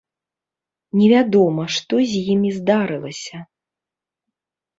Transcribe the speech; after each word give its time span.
Невядома, 1.01 1.63
што 1.75 1.93
з 2.15 2.23
імі 2.37 2.49
здарылася. 2.57 3.37